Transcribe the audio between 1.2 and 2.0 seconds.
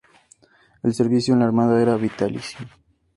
en la Armada era